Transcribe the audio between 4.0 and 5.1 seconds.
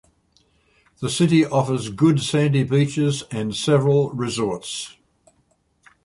resorts.